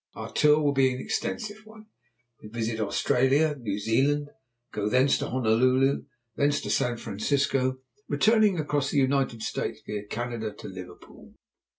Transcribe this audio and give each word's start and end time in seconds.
Our 0.15 0.33
tour 0.33 0.59
will 0.63 0.71
be 0.71 0.91
an 0.91 0.99
extensive 0.99 1.63
one. 1.63 1.85
We 2.41 2.49
visit 2.49 2.79
Australia 2.79 3.49
and 3.51 3.61
New 3.61 3.77
Zealand, 3.77 4.29
go 4.73 4.89
thence 4.89 5.19
to 5.19 5.29
Honolulu, 5.29 6.05
thence 6.35 6.59
to 6.61 6.71
San 6.71 6.97
Francisco, 6.97 7.77
returning, 8.07 8.57
across 8.57 8.89
the 8.89 8.97
United 8.97 9.43
States, 9.43 9.81
via 9.85 10.07
Canada, 10.07 10.53
to 10.53 10.67
Liverpool. 10.67 11.35